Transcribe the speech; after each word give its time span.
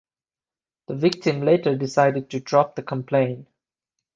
The 0.87 0.95
victim 0.95 1.41
later 1.41 1.75
decided 1.75 2.31
to 2.31 2.39
drop 2.39 2.75
the 2.75 2.81
complaint. 2.81 3.47